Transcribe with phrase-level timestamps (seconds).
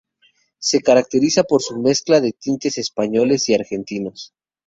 [0.57, 4.33] Se caracteriza por su mezcla de tintes españoles y argentinos.